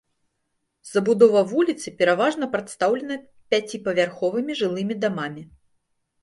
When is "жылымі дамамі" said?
4.63-5.43